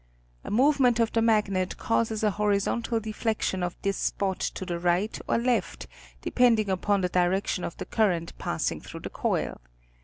[0.43, 5.15] A movement of the magnet causes a horizontal deflection of this spot to the right
[5.27, 5.85] or left
[6.23, 9.61] depending upon the direction of the current passing through the coil.